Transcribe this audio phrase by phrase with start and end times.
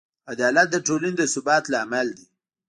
[0.31, 2.25] عدالت د ټولنې د ثبات لامل دی.